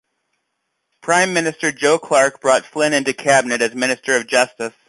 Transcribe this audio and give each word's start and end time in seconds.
Prime 1.03 1.31
Minister 1.31 1.71
Joe 1.71 1.99
Clark 1.99 2.41
brought 2.41 2.65
Flynn 2.65 2.91
into 2.93 3.13
Cabinet 3.13 3.61
as 3.61 3.75
Minister 3.75 4.15
of 4.17 4.25
Justice. 4.25 4.73